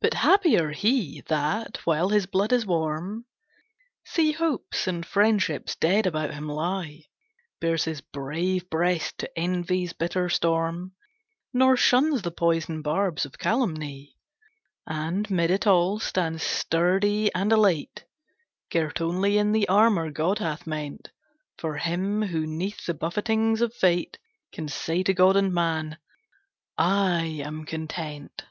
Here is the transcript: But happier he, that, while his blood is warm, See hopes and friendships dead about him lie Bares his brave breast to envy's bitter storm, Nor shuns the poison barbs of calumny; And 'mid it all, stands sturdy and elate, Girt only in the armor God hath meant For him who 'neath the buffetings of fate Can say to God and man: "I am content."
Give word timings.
But 0.00 0.12
happier 0.20 0.70
he, 0.72 1.22
that, 1.28 1.78
while 1.86 2.10
his 2.10 2.26
blood 2.26 2.52
is 2.52 2.66
warm, 2.66 3.24
See 4.04 4.32
hopes 4.32 4.86
and 4.86 5.04
friendships 5.06 5.76
dead 5.76 6.04
about 6.04 6.34
him 6.34 6.46
lie 6.46 7.04
Bares 7.58 7.84
his 7.84 8.02
brave 8.02 8.68
breast 8.68 9.16
to 9.20 9.38
envy's 9.38 9.94
bitter 9.94 10.28
storm, 10.28 10.92
Nor 11.54 11.78
shuns 11.78 12.20
the 12.20 12.30
poison 12.30 12.82
barbs 12.82 13.24
of 13.24 13.38
calumny; 13.38 14.14
And 14.86 15.30
'mid 15.30 15.50
it 15.50 15.66
all, 15.66 15.98
stands 16.00 16.42
sturdy 16.42 17.32
and 17.34 17.50
elate, 17.50 18.04
Girt 18.70 19.00
only 19.00 19.38
in 19.38 19.52
the 19.52 19.66
armor 19.70 20.10
God 20.10 20.38
hath 20.38 20.66
meant 20.66 21.08
For 21.56 21.78
him 21.78 22.20
who 22.24 22.46
'neath 22.46 22.84
the 22.84 22.92
buffetings 22.92 23.62
of 23.62 23.72
fate 23.72 24.18
Can 24.52 24.68
say 24.68 25.02
to 25.02 25.14
God 25.14 25.34
and 25.36 25.54
man: 25.54 25.96
"I 26.76 27.40
am 27.42 27.64
content." 27.64 28.44